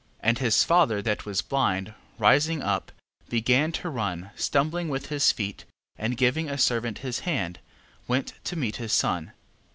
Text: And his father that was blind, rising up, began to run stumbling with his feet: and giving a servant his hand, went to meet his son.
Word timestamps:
And 0.21 0.39
his 0.39 0.63
father 0.63 0.99
that 1.03 1.27
was 1.27 1.43
blind, 1.43 1.93
rising 2.17 2.63
up, 2.63 2.91
began 3.29 3.71
to 3.73 3.89
run 3.91 4.31
stumbling 4.35 4.89
with 4.89 5.09
his 5.09 5.31
feet: 5.31 5.63
and 5.95 6.17
giving 6.17 6.49
a 6.49 6.57
servant 6.57 6.97
his 7.05 7.19
hand, 7.19 7.59
went 8.07 8.33
to 8.45 8.55
meet 8.55 8.77
his 8.77 8.93
son. 8.93 9.31